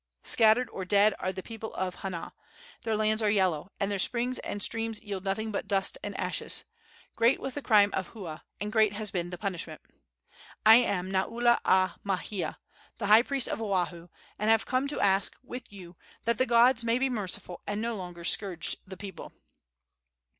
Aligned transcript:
Scattered 0.23 0.67
or 0.71 0.83
dead 0.83 1.13
are 1.19 1.31
the 1.31 1.43
people 1.43 1.75
of 1.75 1.97
Hana; 1.97 2.33
their 2.81 2.95
lands 2.95 3.21
are 3.21 3.29
yellow, 3.29 3.69
and 3.79 3.91
their 3.91 3.99
springs 3.99 4.39
and 4.39 4.59
streams 4.59 4.99
yield 5.03 5.23
nothing 5.23 5.51
but 5.51 5.67
dust 5.67 5.95
and 6.01 6.17
ashes. 6.19 6.63
Great 7.15 7.39
was 7.39 7.53
the 7.53 7.61
crime 7.61 7.91
of 7.93 8.07
Hua, 8.07 8.41
and 8.59 8.71
great 8.71 8.93
has 8.93 9.11
been 9.11 9.29
the 9.29 9.37
punishment. 9.37 9.79
I 10.65 10.77
am 10.77 11.11
Naula 11.11 11.59
a 11.65 11.99
Maihea, 12.03 12.57
the 12.97 13.05
high 13.13 13.21
priest 13.21 13.47
of 13.47 13.61
Oahu, 13.61 14.07
and 14.39 14.49
have 14.49 14.65
come 14.65 14.87
to 14.87 14.99
ask, 14.99 15.35
with 15.43 15.71
you, 15.71 15.97
that 16.25 16.39
the 16.39 16.47
gods 16.47 16.83
may 16.83 16.97
be 16.97 17.07
merciful 17.07 17.61
and 17.67 17.79
no 17.79 17.95
longer 17.95 18.23
scourge 18.23 18.77
the 18.87 18.97
people." 18.97 19.31